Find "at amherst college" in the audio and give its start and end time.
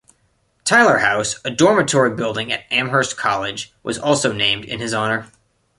2.51-3.71